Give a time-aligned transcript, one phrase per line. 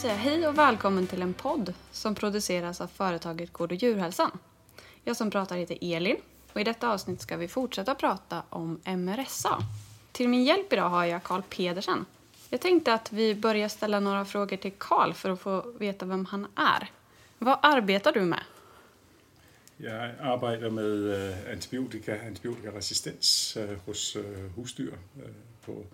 [0.00, 4.30] säga hej och välkommen till en podd som produceras av företaget Gård och djurhälsan.
[5.04, 6.16] Jag som pratar heter Elin
[6.52, 9.58] och i detta avsnitt ska vi fortsätta prata om MRSA.
[10.12, 12.06] Till min hjälp idag har jag Karl Pedersen.
[12.50, 16.24] Jag tänkte att vi börjar ställa några frågor till Karl för att få veta vem
[16.24, 16.90] han är.
[17.38, 18.42] Vad arbetar du med?
[19.76, 24.94] Jeg arbejder med eh, antibiotika, antibiotikaresistens eh, hos husdjur husdyr
[25.64, 25.84] på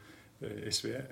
[0.71, 1.03] SVA.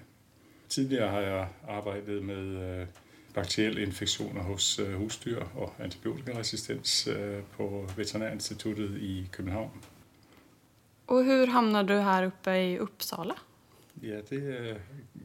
[0.75, 2.87] Tidligere har jeg arbejdet med øh,
[3.35, 9.71] bakterielle infektioner hos øh, husdyr og antibiotikaresistens øh, på Veterinærinstituttet i København.
[11.07, 13.35] Och hur hamnade du här uppe i Uppsala?
[14.03, 14.77] Ja, det, øh,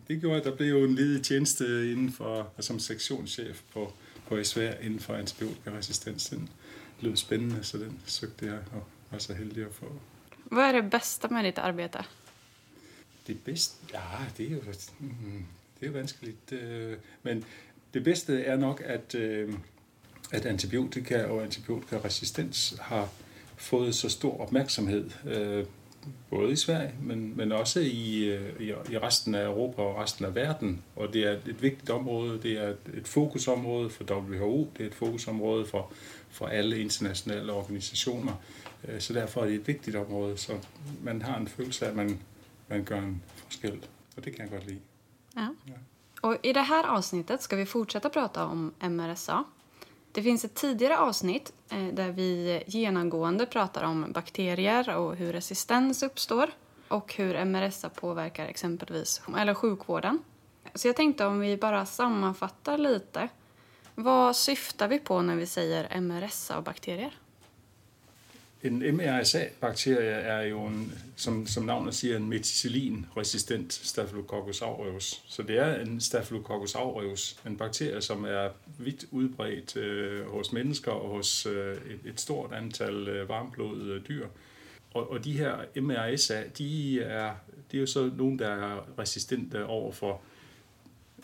[0.08, 3.94] det gjorde, at der blev jo en ledig tjeneste inden for, som sektionschef på,
[4.28, 6.30] på SVA inden for antibiotikaresistens.
[6.30, 6.50] Den
[7.02, 9.86] lød spændende, så den søgte jeg og var så heldig at få.
[10.52, 12.06] Vad är det bästa med ditt arbete?
[13.30, 13.76] Det bedste?
[13.94, 14.00] Ja,
[14.38, 14.62] det er jo,
[15.00, 15.46] mm,
[15.80, 16.52] det er jo vanskeligt.
[16.52, 17.44] øh, Men
[17.94, 19.54] det bedste er nok, at, øh,
[20.32, 23.10] at antibiotika og antibiotikaresistens har
[23.56, 25.66] fået så stor opmærksomhed, øh,
[26.30, 30.36] både i Sverige, men, men også i, øh, i, resten af Europa og resten af
[30.36, 30.84] verden.
[30.96, 34.88] Og det er et vigtigt område, det er et, et fokusområde for WHO, det er
[34.88, 35.94] et fokusområde for,
[36.30, 38.34] for alle internationale organisationer.
[38.88, 40.54] Øh, så derfor er det et vigtigt område, så
[41.04, 42.20] man har en følelse af, at man,
[42.70, 43.86] man gør en forskel.
[44.18, 44.82] Og det kan jeg godt lide.
[45.36, 45.48] Ja.
[45.66, 45.80] Ja.
[46.22, 49.44] Och I det här avsnittet ska vi fortsätta prata om MRSA.
[50.12, 56.04] Det finns ett tidigare avsnitt eh, där vi genomgående pratar om bakterier och hur resistens
[56.04, 56.50] uppstår
[56.88, 60.20] och hur MRSA påverkar exempelvis eller sjukvården.
[60.76, 63.30] Så jag tänkte om vi bara sammanfattar lite.
[63.96, 67.20] Vad syftar vi på när vi säger MRSA och bakterier?
[68.64, 75.24] En MRSA-bakterie er jo, en, som, som navnet siger, en meticillin-resistent Staphylococcus aureus.
[75.28, 80.92] Så det er en Staphylococcus aureus, en bakterie, som er vidt udbredt øh, hos mennesker
[80.92, 84.28] og hos øh, et, et stort antal øh, varmblodede dyr.
[84.94, 87.36] Og, og de her MRSA, de er,
[87.72, 90.22] det er jo så nogen, der er resistente over for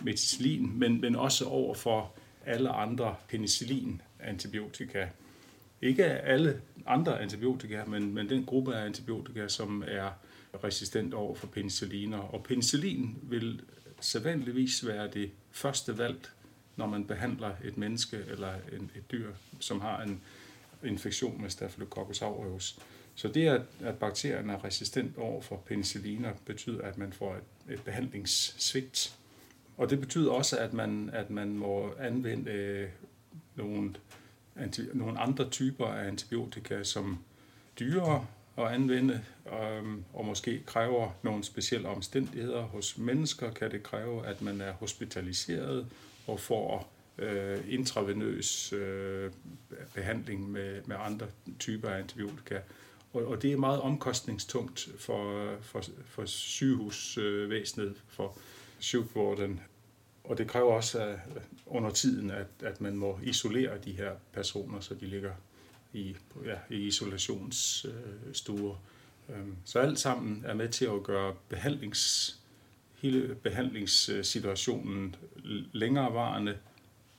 [0.01, 2.11] meticillin, men, men også over for
[2.45, 5.05] alle andre penicillin-antibiotika.
[5.81, 10.09] Ikke alle andre antibiotika, men, men den gruppe af antibiotika, som er
[10.63, 12.17] resistent over for penicilliner.
[12.17, 13.61] Og penicillin vil
[14.01, 16.27] sædvanligvis være det første valg,
[16.75, 20.21] når man behandler et menneske eller en, et dyr, som har en
[20.83, 22.79] infektion med Staphylococcus aureus.
[23.15, 27.73] Så det, at, at bakterien er resistent over for penicilliner, betyder, at man får et,
[27.73, 29.17] et behandlingssvigt.
[29.77, 32.89] Og det betyder også, at man, at man må anvende øh,
[33.55, 33.95] nogle
[34.55, 37.19] anti- nogle andre typer af antibiotika, som
[37.79, 38.25] dyrere
[38.57, 39.81] at anvende, og,
[40.13, 42.61] og måske kræver nogle specielle omstændigheder.
[42.61, 45.87] Hos mennesker kan det kræve, at man er hospitaliseret
[46.27, 49.31] og får øh, intravenøs øh,
[49.93, 51.27] behandling med, med andre
[51.59, 52.59] typer af antibiotika.
[53.13, 58.37] Og, og det er meget omkostningstungt for, for, for sygehusvæsenet, for
[58.79, 59.59] sygevården,
[60.27, 61.19] og det kræver også at
[61.65, 65.31] under tiden, at, at man må isolere de her personer, så de ligger
[65.93, 66.15] i,
[66.45, 68.75] ja, i isolationsstuer.
[69.29, 72.35] Øhm, Så alt sammen er med til at gøre behandlings,
[72.95, 75.15] hele behandlingssituationen
[75.73, 76.57] længerevarende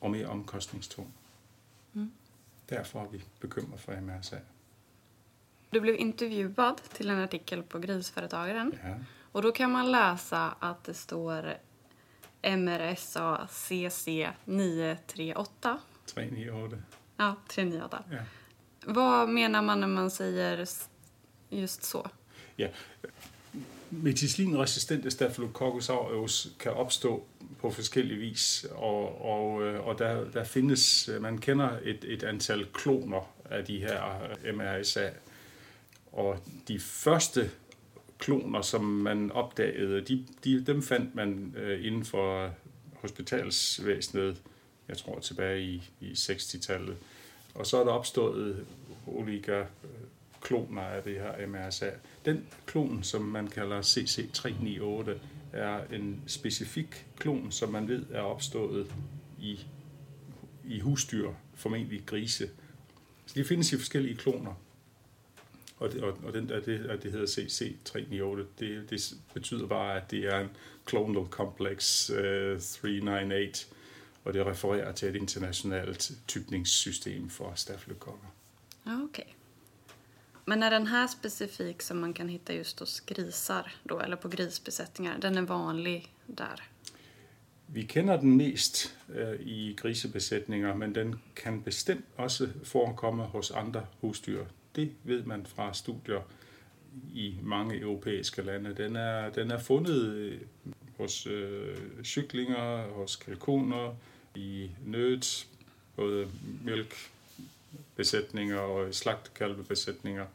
[0.01, 1.15] og mere omkostningstung.
[1.93, 2.11] Mm.
[2.71, 4.37] Derfor er vi bekymret for MRSA.
[5.75, 8.73] Du blev intervjuad till en artikel på Grisföretagaren.
[8.85, 8.95] Ja.
[9.33, 11.57] Och då kan man läsa att det står
[12.47, 15.79] MRSA CC 938.
[16.07, 16.77] 398.
[17.17, 18.05] Ja, 398.
[18.11, 18.19] Ja.
[18.87, 20.67] Vad menar man när man säger
[21.51, 22.11] just så?
[22.57, 22.69] Ja.
[23.89, 27.25] Meticillin-resistente Staphylococcus aureus kan opstå
[27.61, 32.67] på forskellige vis, og, og, øh, og der, der findes, man kender et, et antal
[32.73, 35.09] kloner af de her MRSA,
[36.13, 36.39] og
[36.69, 37.51] de første
[38.19, 42.51] kloner, som man opdagede, de, de, dem fandt man øh, inden for
[42.95, 44.43] hospitalsvæsenet,
[44.89, 46.97] jeg tror tilbage i, i 60-tallet.
[47.55, 48.67] Og så er der opstået
[49.07, 49.65] olika
[50.41, 51.91] kloner af det her MRSA.
[52.25, 55.11] Den klon, som man kalder CC398,
[55.53, 58.95] er en specifik klon, som man ved er opstået
[59.39, 59.61] i,
[60.65, 62.49] i husdyr, formentlig grise.
[63.27, 64.55] Så de findes i forskellige kloner.
[65.79, 69.97] Og, det, og, og den der, det, at det hedder CC398, det, det betyder bare,
[69.97, 70.51] at det er en
[70.89, 73.69] clonal complex øh, 398,
[74.25, 78.29] og det refererer til et internationalt typningssystem for stafylokokker.
[78.87, 79.37] Okej.
[80.49, 84.29] Men är den här specifik som man kan hitta just hos grisar då, eller på
[84.29, 86.63] grisbesättningar, den är vanlig där?
[87.67, 93.87] Vi kender den mest øh, i grisebesætninger, men den kan bestemt også forekomme hos andre
[94.01, 94.45] husdyr.
[94.77, 96.21] Det ved man fra studier
[97.15, 98.75] i mange europæiske lande.
[98.77, 100.41] Den er, den er fundet øh,
[100.97, 103.95] hos øh, cyklinger, hos kalkuner,
[104.35, 105.47] i nødt,
[105.97, 106.29] både
[106.65, 110.27] mælkbesætninger og slagtekalvebesætninger.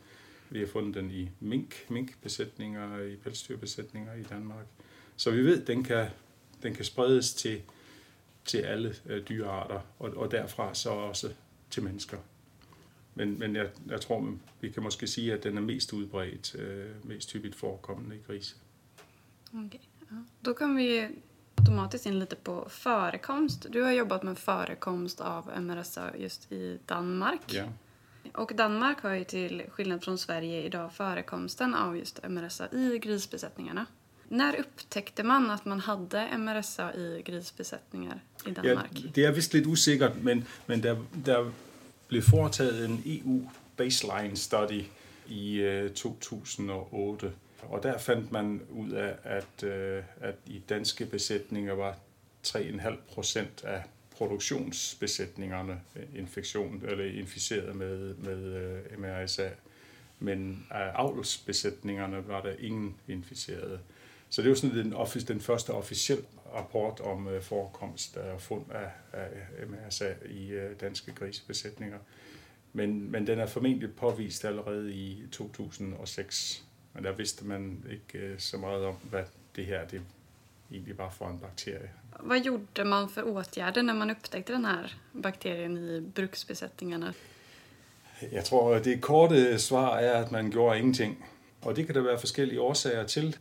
[0.49, 4.65] Vi har fundet den i mink, minkbesætninger, i pelsdyrbesætninger i Danmark.
[5.17, 6.07] Så vi ved, at den kan,
[6.63, 7.61] den kan spredes til,
[8.45, 11.33] til alle øh, dyrearter, og, og derfra så også
[11.69, 12.17] til mennesker.
[13.13, 16.85] Men, men jeg, jeg tror, vi kan måske sige, at den er mest udbredt, øh,
[17.03, 18.55] mest hyppigt forekommende i grise.
[19.53, 19.79] Okay.
[20.11, 20.15] Ja.
[20.45, 21.07] Då kan vi
[21.55, 23.65] automatiskt in lite på förekomst.
[23.69, 27.53] Du har jobbat med förekomst av MRSA just i Danmark.
[27.53, 27.65] Ja.
[28.33, 33.85] Och Danmark har ju till skillnad från Sverige idag förekomsten av just MRSA i grisbesättningarna.
[34.27, 38.91] När upptäckte man att man hade MRSA i grisbesättningar i Danmark?
[38.91, 41.51] Ja, det er vist lidt usikkert, men, men der, der
[42.11, 44.83] blev foretaget en EU baseline study
[45.27, 47.31] i øh, 2008,
[47.61, 51.97] og der fandt man ud af, at, øh, at i danske besætninger var
[52.47, 59.49] 3,5 procent af produktionsbesætningerne øh, infektion, eller inficeret med, med MRSA,
[60.19, 63.79] men af avlsbesætningerne var der ingen inficerede.
[64.31, 64.95] Så det var sådan den,
[65.27, 66.25] den første officielle
[66.55, 69.27] rapport om uh, forekomst af fund af, af
[69.67, 71.97] MRSA i uh, danske grisebesætninger.
[72.73, 76.63] Men, men den er formentlig påvist allerede i 2006.
[76.93, 79.23] Men der vidste man ikke uh, så meget om, hvad
[79.55, 80.01] det her det
[80.71, 81.91] egentlig var for en bakterie.
[82.19, 87.13] Vad gjorde man för åtgärder när man upptäckte den här bakterien i bruksbesättningarna?
[88.31, 91.25] Jeg tror, at det korte svar er, at man gjorde ingenting.
[91.61, 93.37] Og det kan der være forskellige årsager til.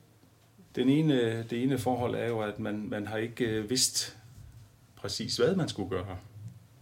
[0.74, 4.18] Den ene, det ene forhold er jo, at man, man har ikke øh, vidst
[4.96, 6.18] præcis, hvad man skulle gøre.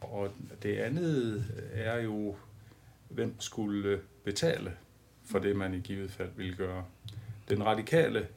[0.00, 0.30] Og
[0.62, 2.36] det andet er jo,
[3.08, 4.72] hvem skulle betale
[5.24, 6.84] for det, man i givet fald ville gøre.
[7.48, 8.28] Den radikale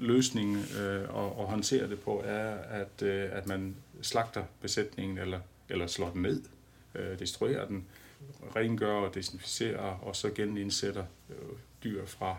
[0.00, 5.40] løsning øh, at, at håndtere det på er, at, øh, at man slagter besætningen eller,
[5.68, 6.42] eller slår den ned,
[6.94, 7.86] øh, destruerer den,
[8.56, 11.36] rengør og desinficerer, og så genindsætter øh,
[11.84, 12.36] dyr fra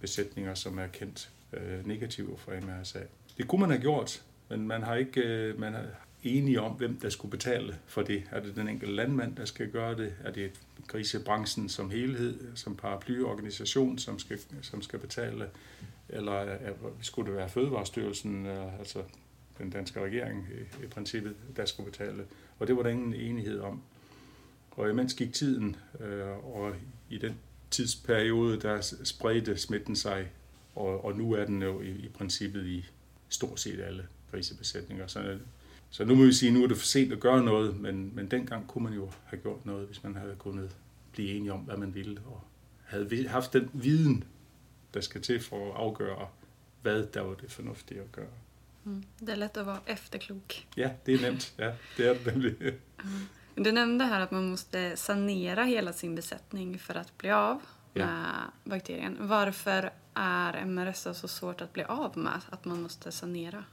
[0.00, 2.98] besætninger, som er kendt øh, negative for MRSA.
[3.38, 5.84] Det kunne man have gjort, men man har ikke øh, man er
[6.22, 8.24] enige om, hvem der skulle betale for det.
[8.30, 10.14] Er det den enkelte landmand, der skal gøre det?
[10.24, 10.50] Er det
[10.86, 15.46] grisebranchen som helhed, som paraplyorganisation, som skal, som skal betale?
[16.08, 16.72] Eller er,
[17.02, 19.02] skulle det være Fødevarestyrelsen, øh, altså
[19.58, 20.46] den danske regering
[20.80, 22.24] i, i princippet, der skulle betale?
[22.58, 23.82] Og det var der ingen enighed om.
[24.70, 26.74] Og imens gik tiden, øh, og
[27.10, 27.38] i den
[27.70, 30.30] tidsperiode, der spredte smitten sig,
[30.74, 32.86] og, og nu er den jo i, i princippet i
[33.28, 35.06] stort set alle grisebesætninger.
[35.06, 35.38] Så,
[35.90, 38.14] så nu må vi sige, at nu er det for sent at gøre noget, men,
[38.14, 40.76] men dengang kunne man jo have gjort noget, hvis man havde kunnet
[41.12, 42.42] blive enige om, hvad man ville, og
[42.84, 44.24] havde haft den viden,
[44.94, 46.28] der skal til for at afgøre,
[46.82, 48.26] hvad der var det fornuftige at gøre.
[48.84, 49.04] Mm.
[49.18, 50.66] Det är lätt att vara efterklok.
[50.76, 51.52] Ja, det är nemt.
[51.56, 52.74] Ja, det är det nämligen.
[53.04, 53.26] Mm.
[53.62, 57.60] Du nämnde här att man måste sanera hela sin besättning för att bli av
[57.94, 58.70] med ja.
[58.70, 59.16] bakterien.
[59.20, 63.64] Varför är MRSA så svårt att bli av med, att man måste sanera?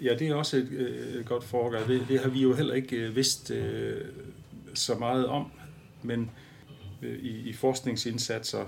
[0.00, 1.86] Ja, det er også et, et godt foregang.
[1.88, 4.06] Det, det har vi jo heller ikke vidst øh,
[4.74, 5.50] så meget om,
[6.02, 6.30] men
[7.02, 8.64] øh, i, i forskningsindsatser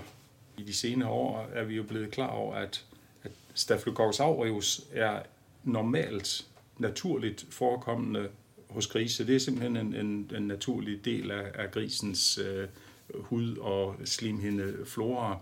[0.57, 2.85] i de senere år er vi jo blevet klar over, at,
[3.23, 5.19] at Staphylococcus aureus er
[5.63, 6.45] normalt,
[6.77, 8.29] naturligt forekommende
[8.69, 9.27] hos grise.
[9.27, 12.67] Det er simpelthen en, en, en naturlig del af, af grisens øh,
[13.13, 15.39] hud- og slimhinde flora.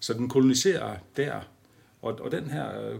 [0.00, 1.40] Så den koloniserer der,
[2.02, 2.98] og, og den her øh,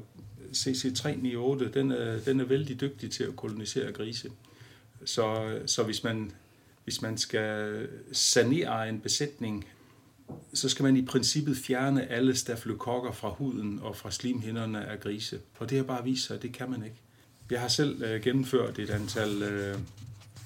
[0.57, 4.31] CC398, den er, den er vældig dygtig til at kolonisere grise.
[5.05, 6.33] Så, så hvis, man,
[6.85, 9.67] hvis man skal sanere en besætning,
[10.55, 15.41] så skal man i princippet fjerne alle stafylokokker fra huden og fra slimhinderne af grise.
[15.59, 16.97] Og det har bare vist sig, at det kan man ikke.
[17.51, 19.77] Jeg har selv øh, gennemført et antal, øh,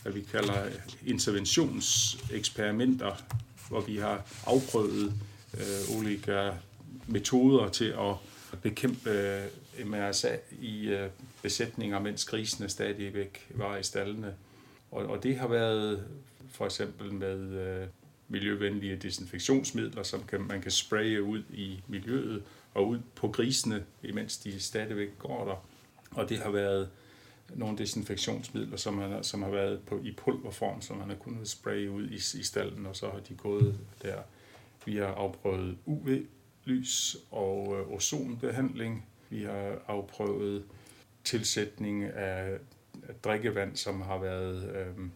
[0.02, 0.68] hvad vi kalder
[1.06, 3.23] interventionseksperimenter,
[3.68, 5.12] hvor vi har afprøvet
[5.54, 6.50] øh, olika
[7.06, 8.14] metoder til at
[8.62, 9.42] bekæmpe øh,
[9.87, 11.11] MRSA i øh,
[11.42, 14.34] besætninger, mens grisene stadigvæk var i stallene.
[14.90, 16.04] Og, og det har været
[16.50, 17.87] for eksempel med øh,
[18.28, 22.42] miljøvenlige desinfektionsmidler, som kan, man kan spraye ud i miljøet
[22.75, 25.74] og ud på grisene, imens de stadigvæk går der.
[26.14, 26.90] Og det har været
[27.54, 31.90] nogle desinfektionsmidler, som, man, som har været på, i pulverform, som man har kunnet spraye
[31.90, 34.18] ud i, i stallen, og så har de gået der.
[34.85, 39.06] Vi har afprøvet UV-lys og øh, ozonbehandling.
[39.30, 40.64] Vi har afprøvet
[41.25, 42.59] tilsætning af
[43.25, 45.06] drikkevand, som har været øh,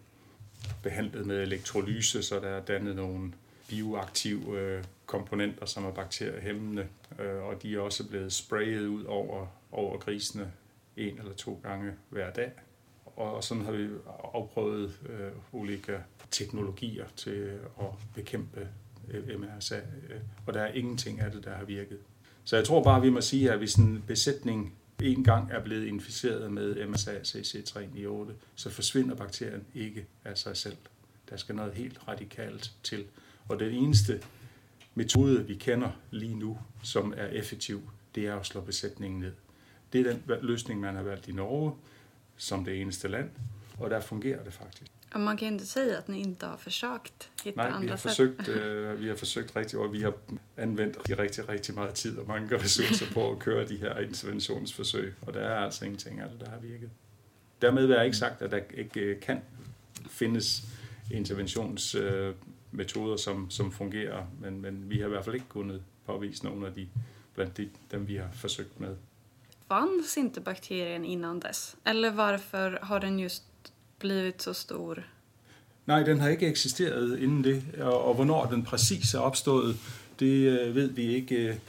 [0.83, 3.33] behandlet med elektrolyse, så der er dannet nogle
[3.69, 6.87] bioaktive øh, komponenter, som er bakteriehæmmende,
[7.19, 10.53] øh, og de er også blevet sprayet ud over, over grisene
[10.99, 12.53] en eller to gange hver dag.
[13.05, 13.89] Og sådan har vi
[14.35, 15.97] afprøvet øh, olika
[16.31, 18.69] teknologier til at bekæmpe
[19.39, 21.99] MRSA, øh, og der er ingenting af det, der har virket.
[22.45, 25.87] Så jeg tror bare, vi må sige, at hvis en besætning en gang er blevet
[25.87, 30.77] inficeret med MRSA CC398, så forsvinder bakterien ikke af sig selv.
[31.31, 33.07] Der skal noget helt radikalt til.
[33.49, 34.23] Og den eneste
[34.95, 39.33] metode, vi kender lige nu, som er effektiv, det er at slå besætningen ned.
[39.93, 41.73] Det er den løsning, man har valgt i Norge
[42.37, 43.31] som det eneste land,
[43.79, 44.93] og der fungerer det faktisk.
[45.11, 47.97] Og man kan inte säga att ni inte har försökt hitta Nej, andra vi har,
[47.97, 48.11] sätt.
[48.11, 50.13] forsøgt, øh, vi har forsøgt rigtig, og vi har
[50.57, 55.35] anvendt rigtig, rigtig meget tid og mange ressourcer på at køre de her interventionsforsøg, og
[55.35, 56.91] der er altså ingenting af det, der har virket.
[57.63, 59.41] Dermed er ikke sagt, at der ikke øh, kan
[60.11, 60.63] findes
[61.11, 66.65] interventionsmetoder, som, som fungerer, men, men vi har i hvert fald ikke kunnet påvise nogen
[66.65, 66.89] af de,
[67.35, 68.97] blandt de, dem, vi har forsøgt med.
[69.69, 71.77] Fanns inte bakterien innan dess?
[71.85, 73.43] Eller varför har den just
[73.99, 75.03] blivit så stor?
[75.85, 79.77] Nej, den har ikke eksisteret inden det, og, og hvornår den præcis er opstået,
[80.21, 81.61] det øh, ved vi ikke.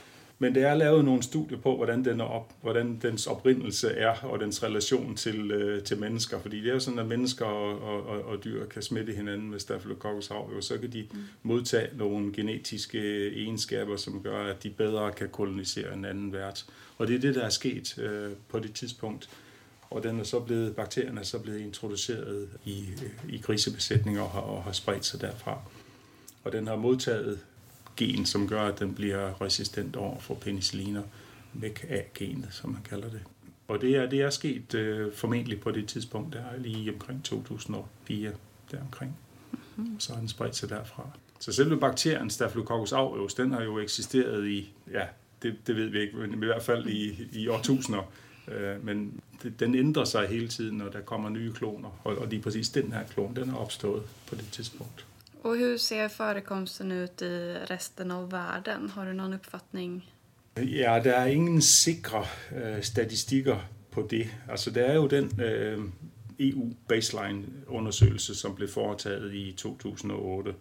[0.42, 4.14] Men der er lavet nogle studier på, hvordan, den er op, hvordan dens oprindelse er,
[4.22, 6.40] og dens relation til, øh, til mennesker.
[6.40, 9.50] Fordi det er jo sådan, at mennesker og, og, og, og dyr kan smitte hinanden
[9.50, 11.18] med Staphylococcus aureus, så kan de mm.
[11.42, 16.66] modtage nogle genetiske egenskaber, som gør, at de bedre kan kolonisere en anden vært.
[17.00, 19.30] Og det er det, der er sket øh, på det tidspunkt.
[19.90, 24.30] Og den er så blevet, bakterien er så blevet introduceret i, øh, i grisebesætninger og
[24.30, 25.58] har, og har spredt sig derfra.
[26.44, 27.40] Og den har modtaget
[27.96, 31.02] gen, som gør, at den bliver resistent over for penicilliner,
[31.52, 33.20] væk af genet, som man kalder det.
[33.68, 37.24] Og det er, det er sket øh, formentlig på det tidspunkt, der er lige omkring
[37.24, 38.32] 2004,
[38.70, 39.16] deromkring.
[39.52, 40.00] Mm-hmm.
[40.00, 41.10] Så har den spredt sig derfra.
[41.40, 45.06] Så selve bakterien Staphylococcus aureus, den har jo eksisteret i, ja,
[45.42, 48.12] det, det ved vi ikke, men i hvert fald i, i årtusinder.
[48.48, 52.00] Øh, men det, den ændrer sig hele tiden, når der kommer nye kloner.
[52.04, 55.06] Og, og lige præcis den her klon, den er opstået på det tidspunkt.
[55.42, 58.90] Och hur ser förekomsten ut i resten av världen?
[58.90, 60.04] Har du någon uppfattning?
[60.56, 63.56] Ja, der er ingen sikre øh, statistikker
[63.90, 64.28] på det.
[64.48, 65.78] Altså, der er jo den øh,
[66.40, 70.54] EU-baseline-undersøgelse, som blev foretaget i 2008.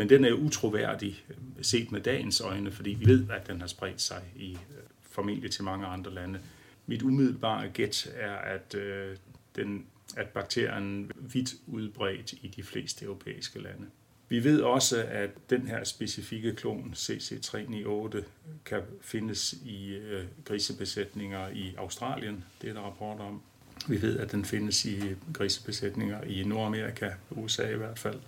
[0.00, 3.68] Men den er utroværdig øh, set med dagens øjne, fordi vi ved, at den har
[3.68, 6.38] spredt sig i øh, formentlig til mange andre lande.
[6.86, 9.16] Mit umiddelbare gæt er, at, øh,
[9.56, 13.86] den, at bakterien er vidt udbredt i de fleste europæiske lande.
[14.28, 18.22] Vi ved også, at den her specifikke klon CC398
[18.64, 22.44] kan findes i øh, grisebesætninger i Australien.
[22.62, 23.42] Det er der rapporter om.
[23.88, 25.00] Vi ved, at den findes i
[25.34, 28.20] grisebesætninger i Nordamerika, USA i hvert fald.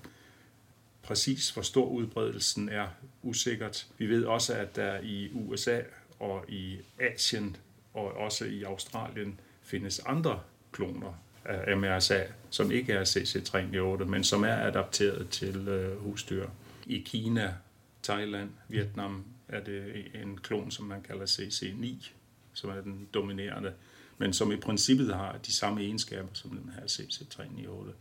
[1.02, 2.86] Præcis hvor stor udbredelsen er
[3.22, 3.86] usikkert.
[3.98, 5.80] Vi ved også, at der i USA
[6.18, 7.56] og i Asien
[7.94, 10.40] og også i Australien findes andre
[10.72, 16.48] kloner af MRSA, som ikke er CC398, men som er adapteret til øh, husdyr.
[16.86, 17.54] I Kina,
[18.02, 22.08] Thailand, Vietnam er det en klon, som man kalder CC9,
[22.52, 23.72] som er den dominerende,
[24.18, 27.92] men som i princippet har de samme egenskaber som den her CC398.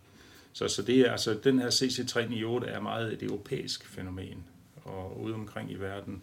[0.54, 4.44] Så, så det er, altså, den her CC398 er meget et europæisk fænomen,
[4.84, 6.22] og ude omkring i verden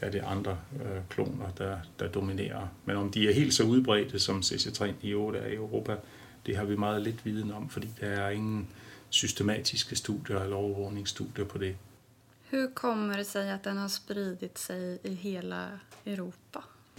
[0.00, 2.68] er det andre øh, kloner, der, der dominerer.
[2.84, 4.84] Men om de er helt så udbredte, som CC398
[5.36, 5.96] er i Europa,
[6.46, 8.68] det har vi meget lidt viden om, fordi der er ingen
[9.10, 11.76] systematiske studier eller overvågningsstudier på det.
[12.50, 15.66] Hur kommer det sig att den har spridit sig i hela
[16.06, 16.58] Europa?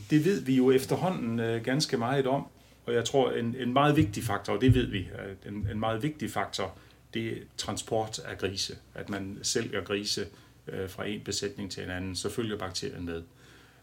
[0.09, 2.48] Det ved vi jo efterhånden øh, ganske meget om,
[2.89, 5.79] og jeg tror en, en meget vigtig faktor, og det ved vi, at en, en
[5.79, 6.77] meget vigtig faktor,
[7.13, 8.77] det er transport af grise.
[8.96, 10.25] At man sælger grise
[10.67, 13.24] øh, fra en besætning til en anden, så følger bakterien med.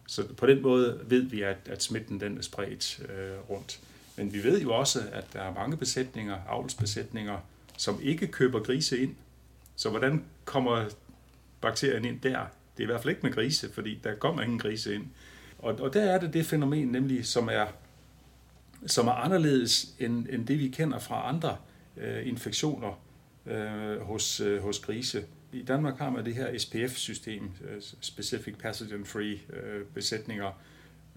[0.06, 3.80] Så på den måde ved vi, at, at smitten den er spredt øh, rundt.
[4.16, 7.38] Men vi ved jo også, at der er mange besætninger, avlsbesætninger,
[7.78, 9.14] som ikke køber grise ind.
[9.76, 10.84] Så hvordan kommer
[11.60, 12.38] bakterien ind der?
[12.76, 15.06] Det er i hvert fald ikke med grise, fordi der kommer ingen grise ind.
[15.58, 17.66] Og, og der er det det fænomen, nemlig som er,
[18.86, 21.56] som er anderledes end, end det, vi kender fra andre
[21.96, 23.00] øh, infektioner
[23.46, 25.24] øh, hos, øh, hos grise.
[25.52, 30.52] I Danmark har man det her SPF-system, øh, Specific Pathogen Free øh, besætninger,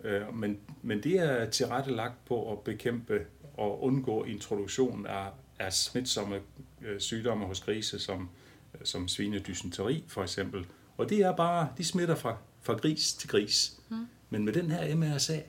[0.03, 5.27] Øh, men, men det er tilrettelagt på at bekæmpe og undgå introduktion af,
[5.59, 6.39] af smitsomme
[6.81, 8.29] øh, sygdomme hos grise, som,
[8.83, 10.65] som svinedysenteri for eksempel.
[10.97, 13.79] Og det er bare, de smitter fra, fra gris til gris.
[13.89, 14.07] Mm.
[14.29, 15.39] Men med den her MRSA,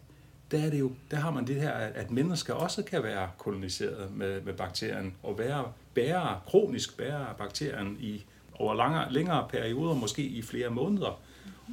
[0.50, 4.16] der, er det jo, der har man det her, at mennesker også kan være koloniseret
[4.16, 9.95] med, med bakterien, og være bære, kronisk bære af bakterien i, over langere, længere perioder,
[9.95, 11.21] måske i flere måneder.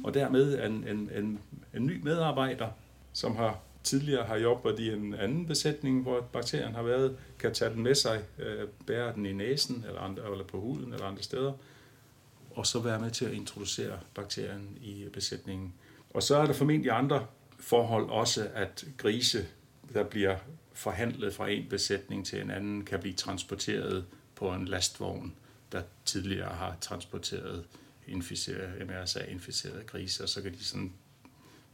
[0.04, 1.40] Og dermed en, en, en,
[1.74, 2.68] en ny medarbejder,
[3.12, 7.70] som har tidligere har jobbet i en anden besætning, hvor bakterien har været, kan tage
[7.70, 11.22] den med sig, øh, bære den i næsen eller, andre, eller på huden eller andre
[11.22, 11.52] steder,
[12.50, 15.74] og så være med til at introducere bakterien i besætningen.
[16.14, 17.26] Og så er der formentlig andre
[17.58, 19.46] forhold også, at grise,
[19.94, 20.36] der bliver
[20.72, 25.34] forhandlet fra en besætning til en anden, kan blive transporteret på en lastvogn,
[25.72, 27.64] der tidligere har transporteret
[28.06, 30.92] inficerede, MRSA-inficerede grise, og så kan de sådan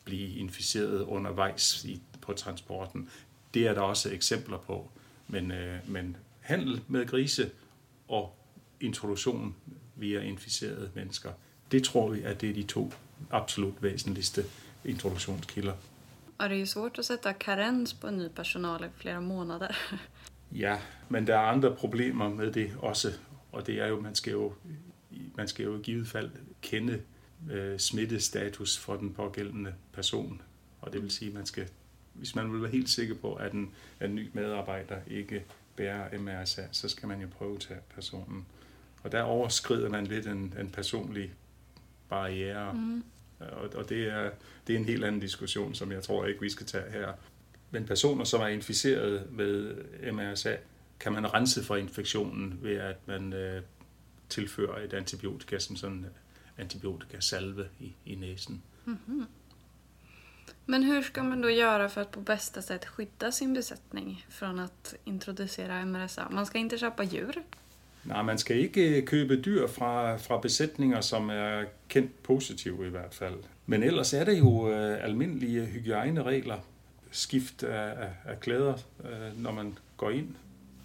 [0.05, 3.11] blive inficeret undervejs i, på transporten.
[3.55, 4.91] Det er der også eksempler på.
[5.29, 7.51] Men, øh, men handel med grise
[8.09, 8.37] og
[8.81, 9.57] introduktion
[9.97, 11.33] via inficerede mennesker,
[11.73, 12.93] det tror vi, at det er de to
[13.31, 14.45] absolut væsentligste
[14.85, 15.75] introduktionskilder.
[16.39, 19.69] Og det er jo svært at sætte karens på ny personal i flere måneder.
[20.65, 23.13] ja, men der er andre problemer med det også,
[23.53, 24.53] og det er jo, man skal jo,
[25.37, 26.31] man skal jo i givet fald
[26.63, 27.03] kende
[27.51, 30.43] øh, smittestatus for den pågældende person.
[30.81, 31.69] Og det vil sige, man skal,
[32.13, 35.45] hvis man vil være helt sikker på, at en, at en ny medarbejder ikke
[35.77, 38.47] bærer MRSA, så skal man jo prøve at tage personen.
[39.03, 41.33] Og der overskrider man lidt en, en personlig
[42.09, 42.73] barriere.
[42.73, 43.05] Mm.
[43.41, 44.31] Øh, og, og det, er,
[44.67, 47.13] det er en helt anden diskussion, som jeg tror ikke, vi skal tage her.
[47.71, 49.77] Men personer, som er inficeret med
[50.13, 50.57] MRSA,
[51.01, 53.63] kan man rense for infektionen ved, at man øh,
[54.29, 56.07] tilfører et antibiotika som sådan
[56.59, 58.63] antibiotikasalve i, i näsen.
[58.85, 59.25] Mm -hmm.
[60.67, 64.59] Men hur ska man då göra för att på bästa sätt skydda sin besättning från
[64.59, 66.29] att introducera MRSA?
[66.31, 67.43] Man ska inte köpa djur.
[68.05, 72.91] Nej, man skal ikke øh, købe dyr fra, fra besætninger, som er kendt positive i
[72.91, 73.35] hvert fald.
[73.67, 76.59] Men ellers er det jo øh, almindelige hygiejneregler.
[77.11, 80.35] Skift af, af, af klæder, øh, når man går ind,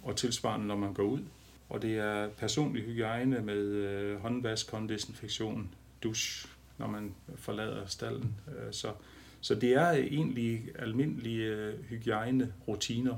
[0.02, 1.20] og tilsvarende, når man går ud.
[1.68, 6.46] Og det er personlig hygiejne med øh, håndvask, hånddesinfektion, dusch,
[6.78, 8.34] når man forlader stallen.
[8.48, 8.88] Øh, så,
[9.40, 13.16] så det er egentlig almindelige øh, hygiejnerutiner.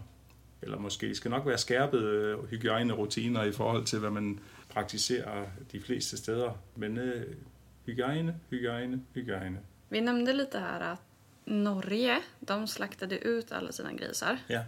[0.62, 5.80] Eller måske det skal nok være skærpede hygiejnerutiner i forhold til, hvad man praktiserer de
[5.80, 6.52] fleste steder.
[6.76, 7.34] Men øh,
[7.86, 9.58] hygiejne, hygiejne, hygiejne.
[9.90, 11.00] Vi nämnde lite här att
[11.44, 14.38] Norge, de slaktade ut alla sina grisar.
[14.46, 14.64] Ja.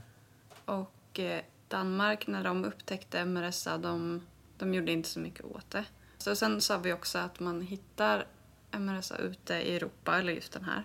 [0.64, 4.20] Och eh, Danmark, när de upptäckte MRSA, de,
[4.58, 5.84] de gjorde inte så mycket åt det.
[6.18, 8.26] Så sen sa vi också att man hittar
[8.72, 10.84] MRSA ute i Europa, eller just den här.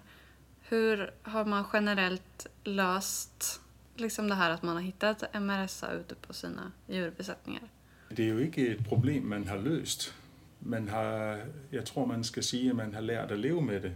[0.61, 3.61] Hur har man generellt löst
[3.99, 7.63] liksom det här att man har hittat MRSA ute på sina djurbesättningar?
[8.09, 10.15] Det er jo ikke et problem, man har løst.
[10.59, 11.38] Man har,
[11.71, 13.91] jeg tror, man skal sige, at man har lært at leve med det.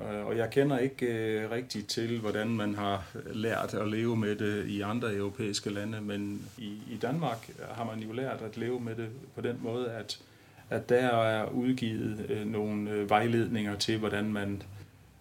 [0.00, 4.66] Og jeg kender ikke øh, rigtigt til, hvordan man har lært at leve med det
[4.66, 8.96] i andre europæiske lande, men i, i Danmark har man jo lært at leve med
[8.96, 10.20] det på den måde, at,
[10.70, 14.62] at der er udgivet øh, nogle øh, vejledninger til, hvordan man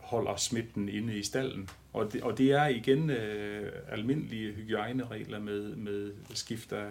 [0.06, 1.70] holder smitten inde i stallen.
[1.94, 6.88] Og det, og det er igen øh, almindelige hygiejneregler med, med skift af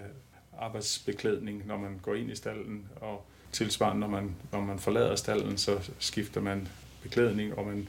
[0.59, 5.59] arbejdsbeklædning, når man går ind i stallen, og tilsvarende, når man, når man forlader stallen,
[5.59, 6.69] så skifter man
[7.03, 7.89] beklædning, og man,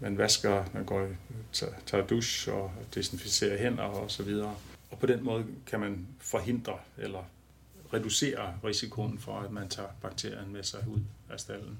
[0.00, 1.08] man vasker, man går,
[1.52, 4.56] tager, tager dusch og desinficerer hænder og så videre.
[4.90, 7.24] Og på den måde kan man forhindre eller
[7.92, 11.78] reducere risikoen for, at man tager bakterien med sig ud af stallen.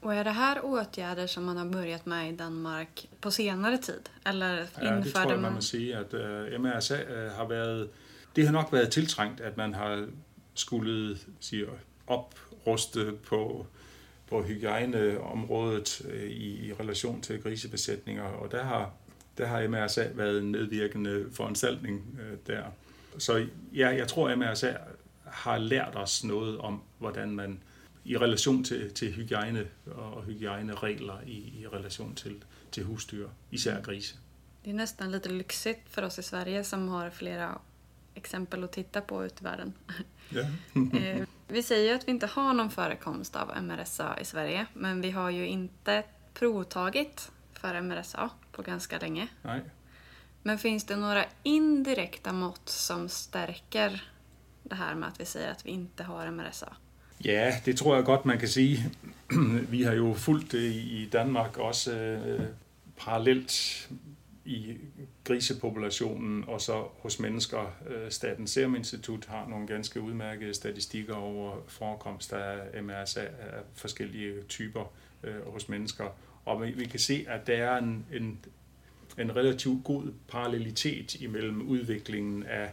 [0.00, 4.08] Och är det här åtgärder som man har börjat med i Danmark på senare tid?
[4.26, 7.90] Eller ja, det tror jeg, man må sige, at uh, øh, MRSA øh, har været,
[8.36, 10.06] det har nok været tiltrængt, at man har
[10.54, 11.66] skulle sige,
[12.06, 13.66] opruste på
[14.28, 18.90] på hygiejneområdet øh, i, i relation til grisebesætninger, og der har,
[19.38, 22.62] der har MRSA været en medvirkende foranstaltning øh, der.
[23.18, 24.72] Så ja, jeg tror, at MRSA
[25.24, 27.62] har lært os noget om, hvordan man
[28.04, 34.16] i relation til, til hygiejne og hygiejneregler i, i relation til, til husdyr, især grise.
[34.64, 37.58] Det är nästan lite lyxigt för oss i Sverige som har flera
[38.14, 39.72] exempel att titta på ut i världen.
[41.00, 45.00] Eh, vi säger ju att vi inte har någon förekomst av MRSA i Sverige, men
[45.00, 49.28] vi har ju inte provtagit för MRSA på ganska länge.
[49.42, 49.60] Nej.
[50.42, 54.10] Men finns det några indirekta mått som stärker
[54.62, 56.76] det här med att vi säger att vi inte har MRSA?
[57.24, 58.78] Ja, det tror jeg godt, man kan sige.
[59.70, 62.40] Vi har jo fulgt det i Danmark også øh,
[62.96, 63.88] parallelt
[64.44, 64.76] i
[65.24, 67.76] grisepopulationen og så hos mennesker.
[67.88, 74.32] Øh, Statens Serum Institut har nogle ganske udmærkede statistikker over forekomst af MRSA af forskellige
[74.48, 74.92] typer
[75.24, 76.04] øh, hos mennesker.
[76.44, 78.38] Og vi, vi kan se, at der er en, en
[79.18, 82.70] en relativt god parallelitet imellem udviklingen af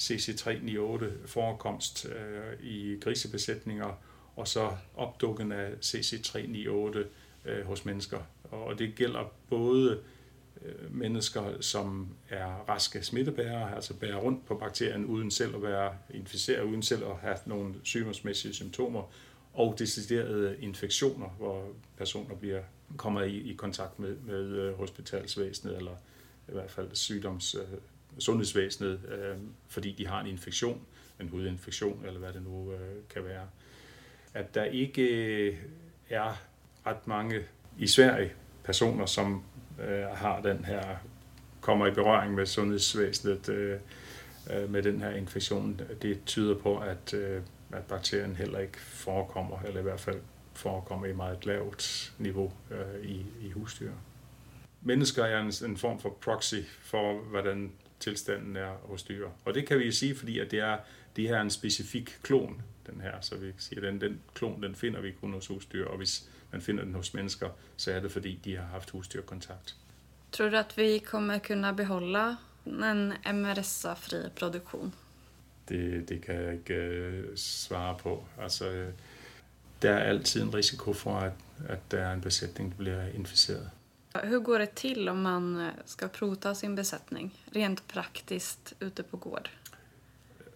[0.00, 4.02] CC398 forekomst øh, i grisebesætninger
[4.36, 6.98] og så opdukken af CC398
[7.44, 8.18] øh, hos mennesker.
[8.50, 10.00] Og det gælder både
[10.64, 15.94] øh, mennesker, som er raske smittebærere, altså bærer rundt på bakterien uden selv at være
[16.14, 19.02] inficeret, uden selv at have nogle sygdomsmæssige symptomer,
[19.54, 22.62] og deciderede infektioner, hvor personer bliver
[22.96, 25.96] kommer i, i kontakt med, med øh, hospitalsvæsenet, eller
[26.48, 27.60] i hvert fald sygdoms, øh,
[28.18, 29.36] sundhedsvæsenet, øh,
[29.68, 30.80] fordi de har en infektion,
[31.20, 32.78] en hudinfektion, eller hvad det nu øh,
[33.14, 33.46] kan være.
[34.34, 35.56] At der ikke øh,
[36.10, 36.42] er
[36.86, 37.42] ret mange
[37.78, 38.32] i Sverige
[38.64, 39.44] personer, som
[39.80, 40.96] øh, har den her,
[41.60, 43.78] kommer i berøring med sundhedsvæsenet øh,
[44.50, 45.80] øh, med den her infektion.
[46.02, 50.20] Det tyder på, at, øh, at bakterien heller ikke forekommer, eller i hvert fald
[50.54, 53.92] forekommer i meget lavt niveau øh, i, i husdyr.
[54.82, 59.28] Mennesker er en, en form for proxy for, hvordan tilstanden er hos dyr.
[59.44, 60.78] Og det kan vi sige, fordi at det, er,
[61.16, 63.20] det her er en specifik klon, den her.
[63.20, 66.28] Så vi siger, at den, den klon den finder vi kun hos husdyr, og hvis
[66.52, 69.76] man finder den hos mennesker, så er det fordi, de har haft husdyrkontakt.
[70.32, 74.94] Tror du att vi kommer kunna behålla en MRSA-fri produktion?
[75.68, 78.24] Det, det kan jeg ikke uh, svare på.
[78.38, 78.86] Altså,
[79.82, 81.32] der er altid en risiko for, at,
[81.68, 83.70] at der er en besætning, der bliver inficeret.
[84.24, 89.16] Hur går det till om man eh, ska prota sin besättning, rent praktiskt ute på
[89.16, 89.48] gård?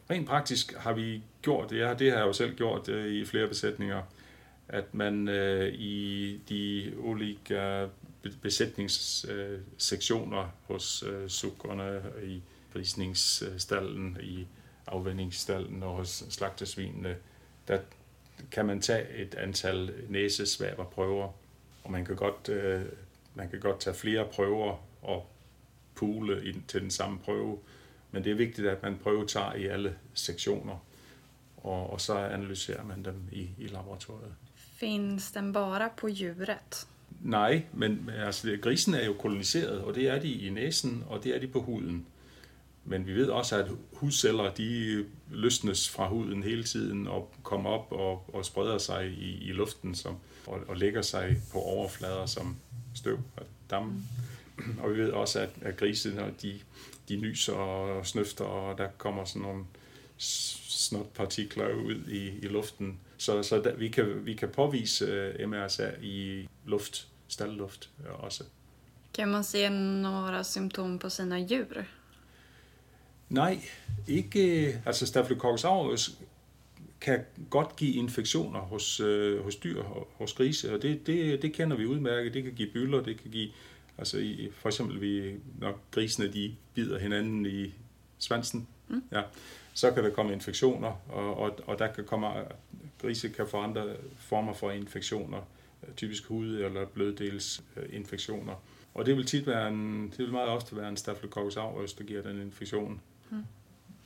[0.06, 3.48] Rent praktisk har vi gjort, ja, det har jeg jo selv gjort eh, i flere
[3.48, 4.02] besætninger,
[4.68, 7.88] at man uh, i de olika
[8.42, 12.42] besætningssektioner hos uh, sukkerne, i
[12.72, 14.46] prisningsstallen, i
[14.86, 17.16] afvendingsstallen og hos slagtesvinene,
[17.68, 17.78] der
[18.50, 21.28] kan man tage et antal næsesvaberprøver,
[21.84, 22.82] og man kan godt, øh,
[23.34, 25.30] man kan godt tage flere prøver og
[25.94, 27.58] pule ind til den samme prøve,
[28.10, 30.84] men det er vigtigt, at man prøvetager i alle sektioner,
[31.56, 34.34] og, og så analyserer man dem i, i laboratoriet.
[34.54, 36.86] Finns den bara på djuret?
[37.20, 41.36] Nej, men altså, grisen er jo koloniseret, og det er de i næsen, og det
[41.36, 42.06] er de på huden.
[42.84, 47.92] Men vi ved også, at hudceller de løsnes fra huden hele tiden og kommer op
[47.92, 52.56] og, og spreder sig i, i luften som, og, og lægger sig på overflader som
[52.94, 54.02] støv og damme.
[54.82, 56.60] Og vi ved også, at, at grise, når de,
[57.08, 59.64] de nyser og snøfter, og der kommer sådan nogle
[60.18, 63.00] snotpartikler ud i, i luften.
[63.18, 68.44] Så, så der, vi, kan, vi kan påvise uh, MRSA i luft, staldluft også.
[69.14, 71.84] Kan man se några symptom på sina djur?
[73.28, 73.60] Nej,
[74.08, 74.82] ikke.
[74.86, 76.10] Altså Staphylococcus aureus
[77.00, 79.82] kan godt give infektioner hos, øh, hos dyr,
[80.18, 82.34] hos grise, og det, det, det kender vi udmærket.
[82.34, 83.48] Det kan give byller, det kan give,
[83.98, 87.74] altså i, for eksempel vi, når grisene de bider hinanden i
[88.18, 89.02] svansen, mm.
[89.12, 89.22] ja,
[89.74, 92.26] så kan der komme infektioner, og, og, og der kan komme,
[93.00, 95.38] grise kan få andre former for infektioner,
[95.96, 98.54] typisk hud- eller bløddels-infektioner.
[98.94, 102.04] Og det vil tit være en, det vil meget ofte være en Staphylococcus aureus, der
[102.04, 103.00] giver den infektion.
[103.30, 103.44] Mm.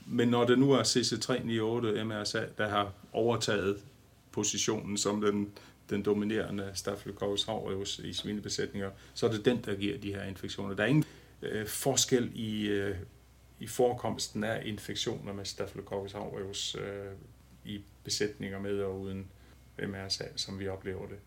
[0.07, 3.85] Men når det nu er CC398 MRSA, der har overtaget
[4.33, 5.53] positionen som den,
[5.91, 10.75] den dominerende Staphylococcus aureus i svinebesætninger, så er det den, der giver de her infektioner.
[10.75, 11.05] Der er ingen
[11.43, 12.97] øh, forskel i, øh,
[13.61, 17.13] i forekomsten af infektioner med Staphylococcus aureus øh,
[17.65, 19.27] i besætninger med og uden
[19.79, 21.19] MRSA, som vi oplever det.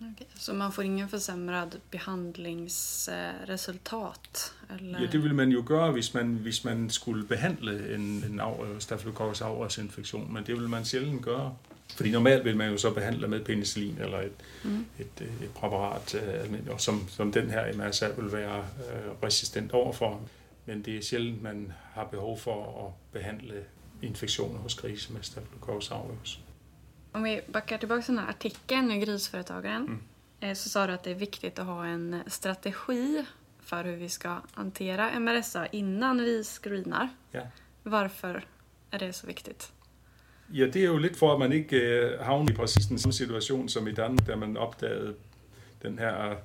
[0.00, 4.54] Okay, så man får ingen försämrad behandlingsresultat?
[4.78, 5.00] Eller?
[5.00, 8.40] Ja, det ville man jo gøre, hvis man, hvis man skulle behandle en, en
[8.80, 11.56] Staphylococcus aureus infektion, men det vil man sjældent gøre.
[11.96, 14.32] Fordi normalt vil man jo så behandle med penicillin eller et,
[14.64, 14.86] mm.
[14.98, 18.64] et, et præparat, øh, som, som den her MRSA vil være øh,
[19.22, 20.20] resistent overfor.
[20.66, 23.64] Men det er sjældent, man har behov for at behandle
[24.02, 26.40] infektioner hos grise med Staphylococcus aureus.
[27.12, 30.00] Om vi backar tillbaka till den här artikeln med Grisföretagaren
[30.40, 30.54] mm.
[30.54, 33.24] så sa du att det är viktigt att ha en strategi
[33.60, 37.08] för hur vi ska hantera MRSA innan vi screenar.
[37.32, 37.42] Ja.
[37.82, 38.44] Varför
[38.90, 39.72] är det så viktigt?
[40.52, 43.12] Ja, det er jo lidt for, at man ikke øh, havner i præcis den samme
[43.12, 45.14] situation som i Danmark, da man opdagede
[45.82, 46.36] den her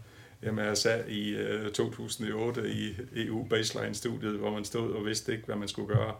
[0.51, 5.95] MRSA i øh, 2008 i EU-baseline-studiet, hvor man stod og vidste ikke, hvad man skulle
[5.95, 6.15] gøre.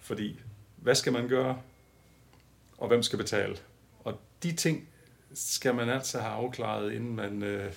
[0.00, 0.40] Fordi,
[0.76, 1.58] hvad skal man gøre,
[2.78, 3.56] og hvem skal betale?
[4.42, 4.86] De ting
[5.34, 7.72] skal man altså have afklaret, inden man, øh,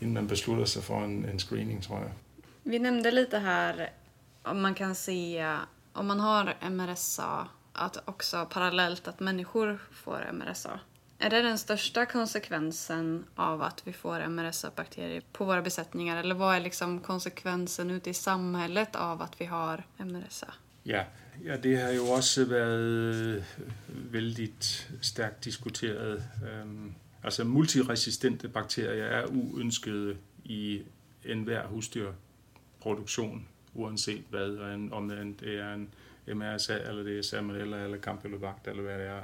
[0.00, 2.12] inden man beslutter sig for en, en screening, tror jeg.
[2.64, 3.88] Vi nämnde lite här
[4.42, 5.44] om man kan se,
[5.92, 10.80] om man har MRSA, att också parallellt att människor får MRSA.
[11.18, 16.16] Är det den största konsekvensen av att vi får MRSA-bakterier på våra besättningar?
[16.16, 20.54] Eller vad är liksom konsekvensen ute i samhället av att vi har MRSA?
[20.86, 21.04] Ja,
[21.44, 23.42] ja det har jo også været øh,
[23.88, 24.52] vældig
[25.02, 26.24] stærkt diskuteret.
[26.52, 30.82] Øhm, altså multiresistente bakterier er uønskede i
[31.24, 34.58] enhver husdyrproduktion, uanset hvad,
[34.92, 35.08] om
[35.40, 35.88] det er en
[36.34, 39.22] MRSA, eller det er Salmonella, eller Campylobacter, eller hvad det er.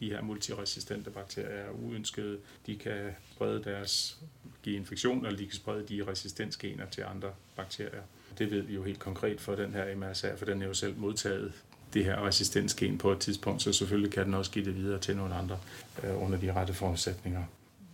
[0.00, 2.38] De her multiresistente bakterier er uønskede.
[2.66, 4.20] De kan sprede deres,
[4.62, 8.02] give infektion, eller de kan sprede de resistensgener til andre bakterier.
[8.40, 10.98] Det ved vi jo helt konkret for den her MRSA, for den er jo selv
[10.98, 11.52] modtaget
[11.94, 15.16] det her resistensgen på et tidspunkt, så selvfølgelig kan den også give det videre til
[15.16, 15.58] nogle andre
[16.04, 17.42] øh, under de rette forudsætninger.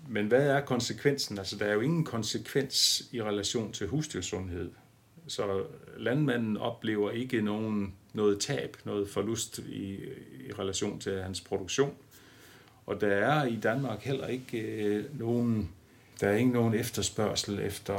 [0.08, 1.38] Men hvad er konsekvensen?
[1.38, 4.70] Altså, der er jo ingen konsekvens i relation til husdyrsundhed.
[5.26, 5.62] Så
[5.96, 9.94] landmanden oplever ikke nogen, noget tab, noget forlust i,
[10.48, 11.94] i relation til hans produktion.
[12.86, 15.70] Og der er i Danmark heller ikke øh, nogen,
[16.20, 17.98] der er ikke nogen efterspørgsel efter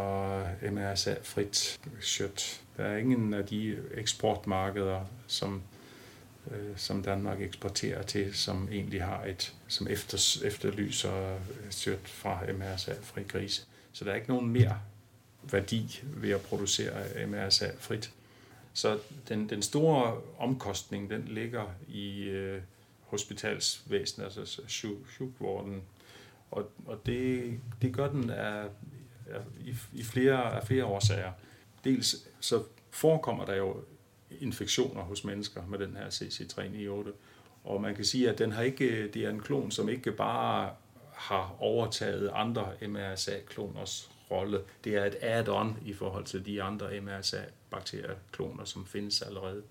[0.71, 2.61] MRSA-frit kjøtt.
[2.77, 5.61] Der er ingen af de eksportmarkeder, som,
[6.51, 11.39] øh, som Danmark eksporterer til, som egentlig har et, som efter, efterlyser
[11.71, 13.65] kjøtt fra MRSA-fri grise.
[13.93, 14.79] Så der er ikke nogen mere
[15.51, 18.11] værdi ved at producere MRSA frit.
[18.73, 22.61] Så den, den store omkostning, den ligger i øh,
[23.01, 24.61] hospitalsvæsenet, altså
[25.17, 25.81] sjukvården.
[26.51, 28.63] Og, og det, det gør den af,
[29.29, 31.31] af, i, i flere, af flere årsager.
[31.83, 33.83] Dels så forekommer der jo
[34.39, 37.11] infektioner hos mennesker med den her CC398,
[37.63, 40.71] og man kan sige, at den har ikke, det er en klon, som ikke bare
[41.13, 44.59] har overtaget andre MRSA-kloners rolle.
[44.83, 49.63] Det er et add-on i forhold til de andre MRSA-bakteriekloner, som findes allerede.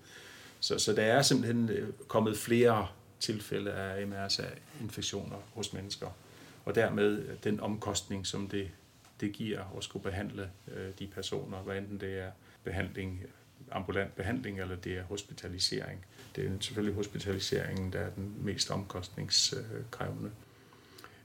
[0.59, 2.87] Så, så der er simpelthen øh, kommet flere
[3.19, 6.07] tilfælde af MRSA-infektioner hos mennesker.
[6.67, 8.71] Og dermed den omkostning, som det,
[9.21, 12.31] det giver at skulle behandle øh, de personer, hvad enten det er
[12.63, 13.23] behandling,
[13.71, 16.05] ambulant behandling, eller det er hospitalisering.
[16.35, 20.31] Det er selvfølgelig hospitaliseringen, der er den mest omkostningskrævende.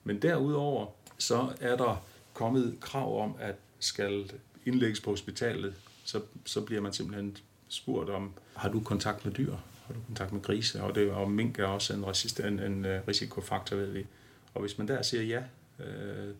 [0.04, 0.86] Men derudover,
[1.18, 4.30] så er der kommet krav om, at skal
[4.66, 5.74] indlægges på hospitalet,
[6.04, 7.36] så, så bliver man simpelthen
[7.68, 9.56] spurgt om, har du kontakt med dyr?
[9.86, 10.82] Har du kontakt med grise?
[10.82, 14.06] Og, det, og mink er også en, resistent, en, en risikofaktor, ved vi.
[14.54, 15.42] Og hvis man der siger ja,
[15.84, 16.34] øh,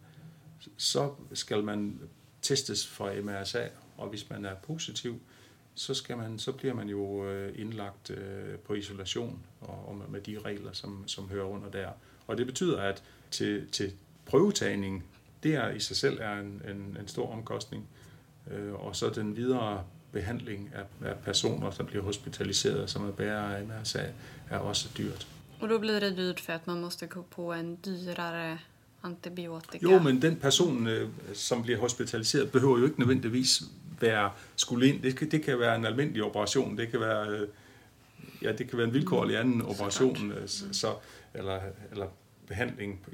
[0.77, 2.01] så skal man
[2.43, 5.21] testes for MRSA, og hvis man er positiv,
[5.75, 10.21] så, skal man, så bliver man jo øh, indlagt øh, på isolation og, og med
[10.21, 11.89] de regler, som, som hører under der.
[12.27, 13.93] Og det betyder, at til, til
[14.27, 15.05] prøvetagning
[15.43, 17.89] det er i sig selv er en, en, en stor omkostning.
[18.51, 23.57] Øh, og så den videre behandling af, af personer, som bliver hospitaliseret, som er bærer
[23.57, 24.05] af MRSA,
[24.51, 25.27] er også dyrt.
[25.63, 28.59] Och då blir det dyrt för att man måste gå på en dyrare
[29.01, 29.79] antibiotika.
[29.87, 33.63] Jo, men den person, øh, som bliver hospitaliseret, behøver jo ikke nødvendigvis
[34.01, 35.03] være skulle ind.
[35.03, 36.79] Det kan, det kan være en almindelig operation.
[36.79, 37.49] Det kan være, øh,
[38.43, 40.95] ja, det kan være en vilkårlig anden operation, øh, så, så,
[41.35, 42.07] eller, eller
[42.47, 43.07] behandling,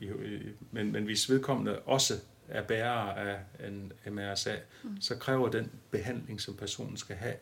[0.70, 2.14] men, men hvis vedkommende også
[2.48, 5.00] er bærer af en MRSA, mm.
[5.00, 7.34] så kræver den behandling, som personen skal have,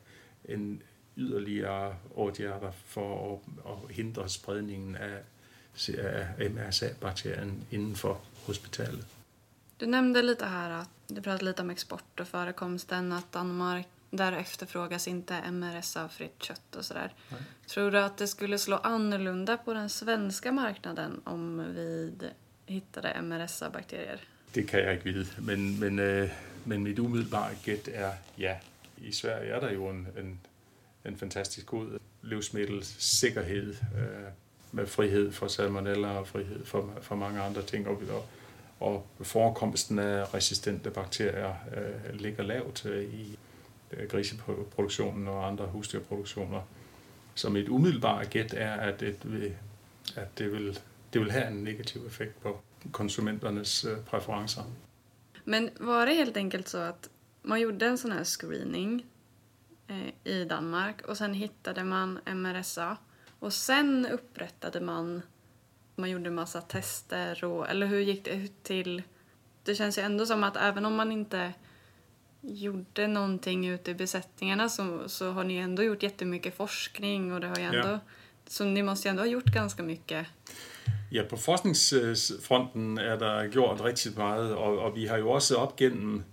[0.45, 0.83] en
[1.16, 3.40] yderligere åtgärder for at,
[3.72, 5.18] at hindre spredningen af,
[5.98, 9.07] af MRSA-bakterien inden for hospitalet.
[9.81, 14.33] Du nämnde lite här att du pratade lite om export och förekomsten att Danmark där
[14.33, 17.14] efterfrågas inte MRSA-fritt kött och sådär.
[17.31, 17.40] Nej.
[17.66, 22.12] Tror du att det skulle slå annorlunda på den svenska marknaden om vi
[22.66, 24.20] hittade MRSA-bakterier?
[24.55, 26.31] Det kan jeg ikke vide, men, men, øh,
[26.64, 28.57] men mit umiddelbare gæt er ja.
[28.98, 30.40] I Sverige er der jo en, en,
[31.09, 34.31] en fantastisk god livsmiddelsikkerhed øh,
[34.73, 37.88] med frihed for salmonella og frihed for, for mange andre ting.
[37.88, 38.27] Og, og,
[38.81, 43.38] og forekomsten af resistente bakterier øh, ligger lavt øh, i
[43.90, 46.61] Øh, griseproduktionen og andre husdyrproduktioner.
[47.35, 49.55] Så mit umiddelbare gæt er, at det vil,
[50.16, 50.79] at det vil,
[51.12, 52.61] det vil have en negativ effekt på
[52.92, 54.62] konsumenternes øh, præferencer.
[55.45, 57.09] Men var det helt enkelt så at
[57.42, 59.05] man gjorde en sån här screening
[59.88, 62.96] eh, i Danmark och sen hittade man MRSA
[63.38, 65.22] och sen upprättade man,
[65.94, 69.03] man gjorde massa tester och, eller hur gick det till?
[69.62, 71.53] Det känns ju ändå som att även om man inte
[72.40, 77.46] gjorde någonting ute i besättningarna så, så har ni ändå gjort jättemycket forskning och det
[77.46, 78.01] har ju ändå, ja.
[78.46, 80.27] så ni måste ju ändå ha gjort ganska mycket.
[81.11, 85.77] Ja, på forskningsfronten er der gjort rigtig meget, og, og vi har jo også op
[85.77, 86.25] gennem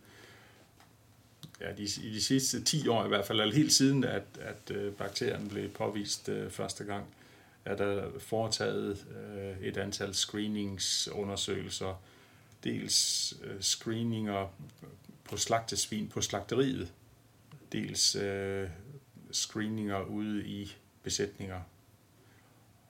[1.64, 4.72] ja, de, i de sidste 10 år i hvert fald, eller helt siden, at, at
[4.72, 7.06] øh, bakterien blev påvist uh, første gang,
[7.66, 12.02] er der foretaget øh, et antal screeningsundersøgelser,
[12.64, 14.48] dels øh, screeninger
[15.24, 16.92] på slagtesvin på slagteriet,
[17.72, 18.70] dels øh,
[19.32, 21.62] screeninger ude i besætninger.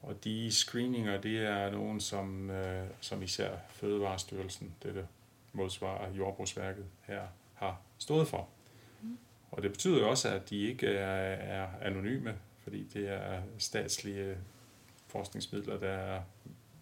[0.02, 5.06] Og de screeninger, det er nogen, som, øh, som især Fødevarestyrelsen, det der
[5.54, 7.22] modsvarer Jordbrugsværket her,
[7.54, 8.50] har stået for.
[9.54, 14.38] Og det betyder jo også, at de ikke er, er anonyme, fordi det er statslige
[15.08, 16.22] forskningsmidler, der er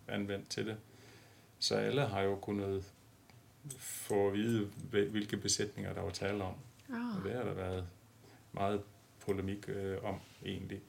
[0.07, 0.77] anvendt til det.
[1.59, 2.83] Så alle har jo kunnet
[3.77, 6.53] få at vide, hvilke besætninger der var tale om.
[6.89, 7.17] Oh.
[7.17, 7.87] Og det har der været
[8.53, 8.81] meget
[9.19, 10.79] polemik øh, om egentlig.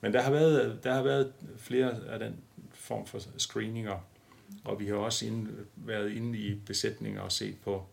[0.00, 2.36] Men der har, været, der har været flere af den
[2.70, 3.98] form for screeninger,
[4.64, 7.86] og vi har også inde, været inde i besætninger og set på,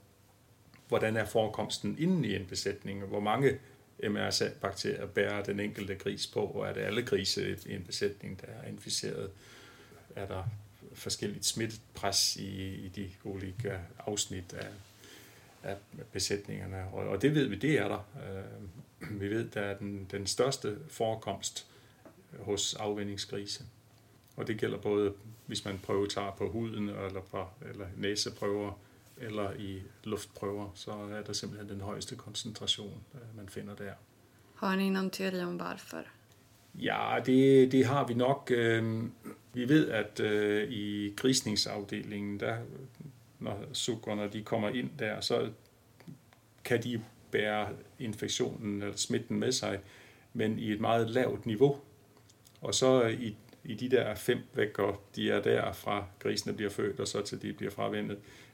[0.88, 3.60] hvordan er forekomsten inden i en besætning, hvor mange
[4.04, 8.48] MRSA-bakterier bærer den enkelte gris på, og er det alle grise i en besætning, der
[8.48, 9.32] er inficeret?
[10.16, 10.44] Er der
[10.94, 14.68] forskelligt smittepres i, i de olika afsnit af,
[15.64, 15.78] af
[16.12, 16.84] besætningerne?
[16.94, 18.08] Og, og det ved vi, det er der.
[18.30, 21.68] Øh, vi ved, der er den, den største forekomst
[22.40, 23.64] hos afvendingsgrise.
[24.36, 25.14] Og det gælder både,
[25.46, 28.80] hvis man prøver tager på huden, eller, på, eller næseprøver,
[29.18, 33.94] eller i luftprøver, så er der simpelthen den højeste koncentration, øh, man finder der.
[34.56, 36.04] Har ni någon teori om varför?
[36.76, 38.52] Ja, det, det har vi nok.
[38.52, 39.12] Øhm,
[39.54, 42.58] vi ved, at øh, i grisningsafdelingen, der,
[43.40, 45.50] når sukkerne de kommer ind der, så
[46.64, 49.80] kan de bære infektionen eller smitten med sig,
[50.34, 51.80] men i et meget lavt niveau.
[52.62, 57.00] Og så i, i de der fem vækker, de er der fra grisene bliver født,
[57.00, 58.45] og så til de bliver fravendet, øh,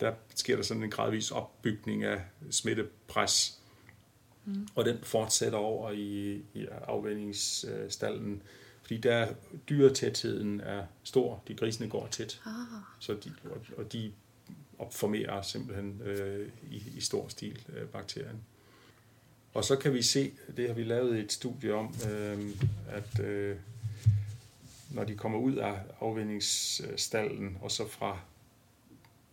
[0.00, 3.60] der sker der sådan en gradvis opbygning af smittepres.
[4.44, 4.68] Mm.
[4.74, 8.42] Og den fortsætter over i, i afvændingsstallen,
[8.82, 9.28] fordi der
[9.68, 11.42] dyretætheden er stor.
[11.48, 12.52] De grisene går tæt, ah.
[12.98, 14.12] så de, og, og de
[14.78, 18.44] opformerer simpelthen øh, i, i stor stil øh, bakterien.
[19.54, 22.50] Og så kan vi se, det har vi lavet et studie om, øh,
[22.88, 23.56] at øh,
[24.90, 28.18] når de kommer ud af afvindingsstallen, og så fra,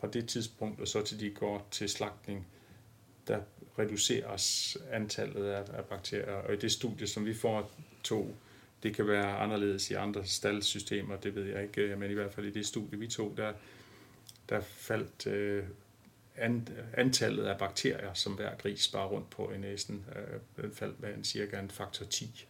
[0.02, 2.48] fra det tidspunkt, og så til de går til slagtning,
[3.28, 3.40] der
[3.80, 6.34] reduceres antallet af, af bakterier.
[6.34, 7.72] Og i det studie, som vi får
[8.04, 8.36] to,
[8.84, 12.46] det kan være anderledes i andre staldsystemer, det ved jeg ikke, men i hvert fald
[12.46, 13.54] i det studie, vi tog, der,
[14.50, 15.64] der faldt øh,
[16.94, 20.06] antallet af bakterier, som hver gris sparer rundt på i næsen,
[20.58, 22.48] øh, faldt med en cirka en faktor 10.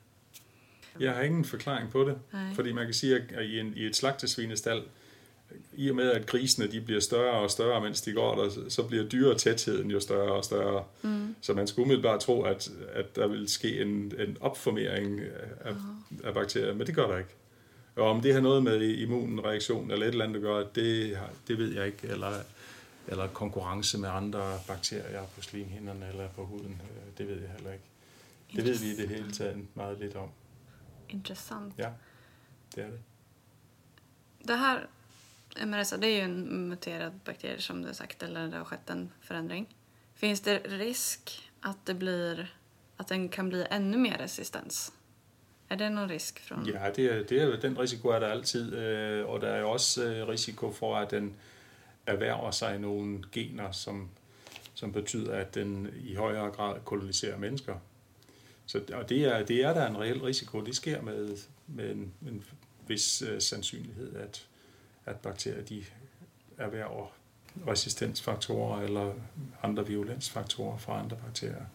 [1.00, 2.54] Jeg har ingen forklaring på det, Nej.
[2.54, 4.84] fordi man kan sige, at i, en, i et slagtesvinestal,
[5.74, 8.84] i og med at grisene de bliver større og større, mens de går der, så
[8.84, 10.84] bliver dyretætheden jo større og større.
[11.02, 11.36] Mm.
[11.42, 15.20] Så man skulle umiddelbart tro, at, at der vil ske en, en opformering
[15.62, 15.78] af, oh.
[16.24, 17.36] af bakterier, men det gør der ikke.
[17.96, 21.58] Og om det har noget med immunreaktion eller et eller andet at gøre, det, det
[21.58, 22.08] ved jeg ikke.
[22.08, 22.32] Eller,
[23.08, 27.72] eller konkurrence med andre bakterier på slimhinderne eller på huden, øh, det ved jeg heller
[27.72, 27.84] ikke.
[28.56, 30.30] Det ved vi i det hele taget meget lidt om.
[31.10, 31.74] Intressant.
[31.78, 31.90] Ja,
[32.76, 33.00] det är det.
[34.48, 34.88] Det här
[35.56, 38.66] Eh, MRSA det är ju en muterad bakterie som du har sagt, eller det har
[38.66, 39.76] skett en förändring.
[40.16, 42.56] Finns det risk att det blir
[42.98, 44.92] att den kan bli ännu mer resistens?
[45.70, 46.66] Er det någon risk från?
[46.66, 50.04] Ja, det er, det er, den risiko er der altid, øh, og der er også
[50.04, 51.36] øh, risiko for, at den
[52.06, 54.10] erhverver sig nogle gener, som,
[54.74, 57.76] som betyder, at den i højere grad koloniserer mennesker.
[58.66, 60.62] Så, og det er, det er der en reel risiko.
[60.62, 61.38] Det sker med,
[61.68, 62.44] med en, en
[62.88, 64.48] vis øh, sandsynlighed, at,
[65.06, 65.84] at bakterier de
[66.58, 67.14] erhverver
[67.68, 69.14] resistensfaktorer eller
[69.64, 71.66] andre virulensfaktorer fra andre bakterier.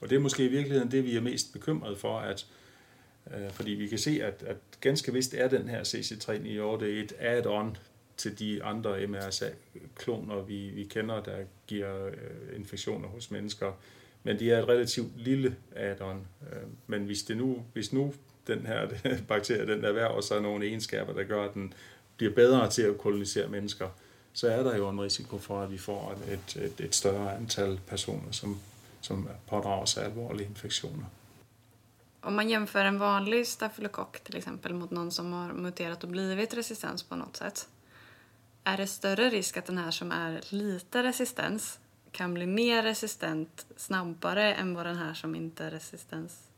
[0.00, 2.46] Og det er måske i virkeligheden det, vi er mest bekymret for, at
[3.34, 7.76] øh, fordi vi kan se, at, at ganske vist er den her CC3981 et add-on
[8.16, 13.72] til de andre MRSA-kloner, vi, vi kender, der giver øh, infektioner hos mennesker.
[14.22, 16.26] Men de er et relativt lille add-on.
[16.52, 18.14] Øh, men hvis, det nu, hvis nu
[18.46, 18.88] den her
[19.28, 21.72] bakterie, den erhverver sig nogle egenskaber, der gør, at den
[22.20, 23.88] bliver bedre til at kolonisere mennesker,
[24.32, 27.80] så er der jo en risiko for, at vi får et, et, et større antal
[27.86, 28.60] personer, som,
[29.00, 31.04] som pådrager sig alvorlige infektioner.
[32.20, 36.54] Om man jämför en vanlig stafylokock till exempel mot någon som har muterat och blivit
[36.54, 37.68] resistens på något sätt.
[38.64, 41.78] Är det större risk att den här som är lite resistens
[42.12, 46.49] kan bli mer resistent snabbare än vad den här som inte är resistens?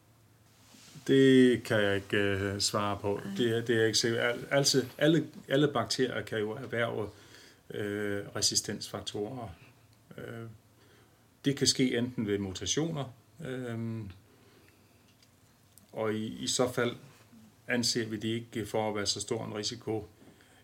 [1.07, 3.21] Det kan jeg ikke uh, svare på.
[3.37, 4.39] Det, det er ikke sikkert.
[4.51, 7.09] Altså, alle, alle bakterier kan jo erhverve
[7.71, 9.55] øh, resistensfaktorer.
[10.19, 10.47] Øh,
[11.45, 14.01] det kan ske enten ved mutationer, øh,
[15.93, 16.97] og i, i så fald
[17.69, 20.09] anser vi det ikke for at være så stor en risiko.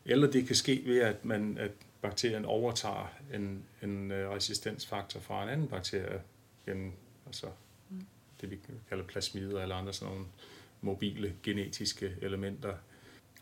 [0.04, 1.70] Eller det kan ske ved, at, man, at
[2.02, 6.22] bakterien overtager en, en øh, resistensfaktor fra en anden bakterie
[6.66, 6.92] gennem
[7.26, 7.46] altså,
[8.40, 8.58] det, vi
[8.88, 10.26] kalder plasmider eller andre sådan nogle
[10.80, 12.74] mobile genetiske elementer.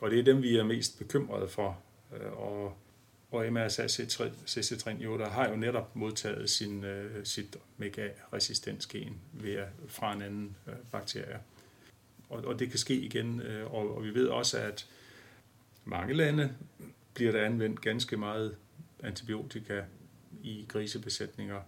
[0.01, 1.79] Og det er dem, vi er mest bekymrede for.
[2.13, 2.77] Øh, og,
[3.31, 10.23] og MRSA cc der har jo netop modtaget sin, øh, sit mega-resistensgen ved, fra en
[10.23, 11.41] anden øh, bakterie.
[12.29, 14.87] Og, og det kan ske igen, og, og vi ved også, at
[15.85, 16.55] mange lande
[17.15, 18.57] bliver der anvendt ganske meget
[19.03, 19.83] antibiotika
[20.43, 21.61] i grisebesætninger,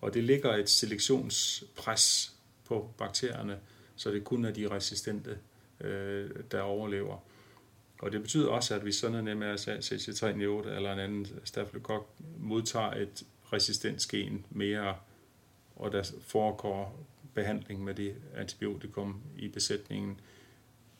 [0.00, 2.33] og det ligger et selektionspres
[2.68, 3.58] på bakterierne,
[3.96, 5.38] så det kun er de resistente,
[5.80, 7.18] øh, der overlever.
[7.98, 12.92] Og det betyder også, at hvis sådan en MRSA CC398 eller en anden stafylokok modtager
[12.92, 14.96] et resistensgen mere,
[15.76, 20.20] og der foregår behandling med det antibiotikum i besætningen,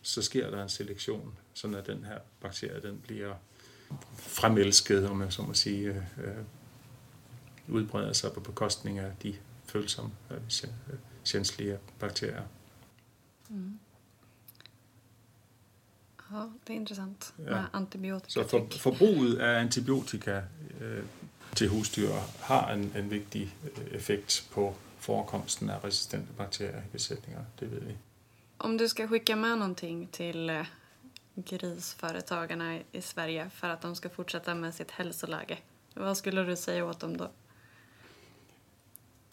[0.03, 3.35] så sker der en selektion, sådan at den her bakterie den bliver
[4.17, 6.45] fremelsket, om jeg så må sige, øh, øh
[7.69, 9.35] udbreder sig på bekostning af de
[9.67, 10.37] følsomme, øh,
[11.25, 12.43] sjænslige bakterier.
[13.49, 13.79] Mm.
[16.31, 17.65] Ja, det är intressant med ja.
[17.73, 18.31] antibiotika.
[18.31, 20.43] Så for, forbruget af antibiotika
[20.81, 21.05] øh,
[21.55, 27.45] til husdyr har en, en vigtig øh, effekt på forekomsten af resistente bakterier i besætninger.
[27.61, 27.97] Det ved vi.
[28.59, 30.67] Om du ska skicka med någonting till eh,
[31.37, 35.59] grisföretagarna i Sverige för att de ska fortsätta med sitt hälsoläge,
[35.95, 37.29] vad skulle du säga åt dem då?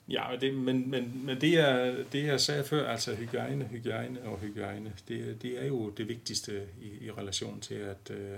[0.10, 4.40] Ja, det, men, men, men det, er, det jeg sagde før, altså hygiejne, hygiejne og
[4.40, 8.38] hygiejne, det, det er jo det vigtigste i, i relation til at, øh,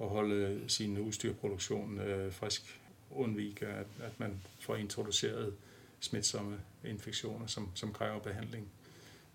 [0.00, 2.80] at holde sin udstyrproduktion øh, frisk.
[3.10, 5.54] Undvike, at, at man får introduceret
[6.00, 8.68] smitsomme infektioner, som, som kræver behandling.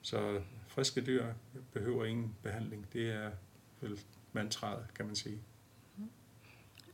[0.01, 1.25] Så friske dyr
[1.73, 2.87] behøver ingen behandling.
[2.93, 3.31] Det er
[3.81, 3.99] vel
[4.33, 5.37] mantraet, kan man sige.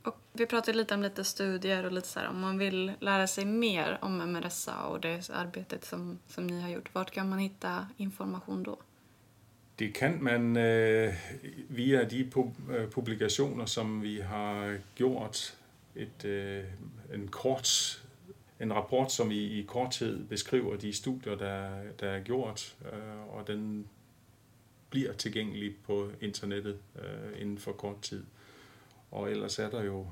[0.06, 3.26] Och vi pratade lite om lite studier och lite så här, om man vill lära
[3.26, 6.94] sig mer om MRSA och det arbetet som, som ni har gjort.
[6.94, 8.78] Vart kan man hitta information då?
[9.78, 11.14] Det kan man øh,
[11.68, 15.54] via de eh, publikationer, som vi har gjort.
[15.94, 16.64] Et, øh,
[17.14, 18.02] en kort
[18.60, 23.46] en rapport, som i, i korthed beskriver de studier, der, der er gjort, øh, og
[23.46, 23.86] den
[24.90, 28.24] bliver tilgængelig på internettet øh, inden for kort tid.
[29.10, 30.06] Og ellers er der jo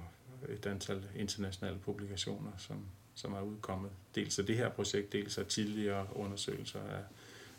[0.48, 3.90] et antal internationale publikationer, som, som er udkommet.
[4.14, 7.02] Dels af det her projekt, dels af tidligere undersøgelser af,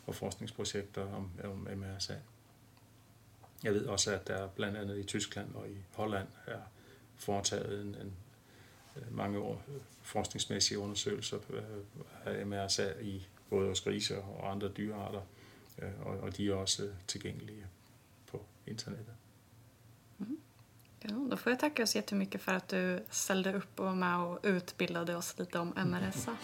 [0.06, 2.14] og forskningsprojekter om, om MRSA.
[3.64, 6.60] Jeg ved også, at der blandt andet i Tyskland og i Holland er
[7.16, 8.12] foretaget en, en
[8.96, 9.62] øh, mange år
[10.02, 11.62] forskningsmæssige undersøgelser øh,
[12.24, 15.20] af MRSA i både hos grise og andre dyrearter,
[15.82, 17.66] øh, og, og de er også tilgængelige
[18.26, 19.14] på internettet.
[21.00, 24.18] Ja, då får jag tacka så jättemycket för att du ställde upp och var med
[24.18, 26.36] och utbildade oss lite om MRSA.